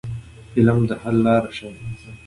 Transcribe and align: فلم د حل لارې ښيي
فلم 0.53 0.79
د 0.89 0.91
حل 1.01 1.17
لارې 1.25 1.49
ښيي 1.57 1.69